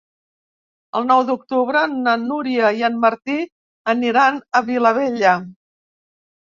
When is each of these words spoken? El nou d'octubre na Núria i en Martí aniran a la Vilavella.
El 0.99 1.05
nou 1.11 1.21
d'octubre 1.27 1.83
na 1.91 2.15
Núria 2.23 2.73
i 2.81 2.89
en 2.91 2.99
Martí 3.07 3.37
aniran 3.97 4.43
a 4.43 4.59
la 4.65 4.69
Vilavella. 4.73 5.41